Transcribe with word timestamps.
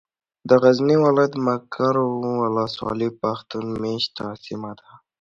د 0.49 0.51
غزني 0.63 0.97
ولايت، 1.05 1.33
مقر 1.47 1.95
ولسوالي 2.41 3.09
پښتون 3.21 3.65
مېشته 3.83 4.25
سيمه 4.45 4.71
ده. 4.79 4.89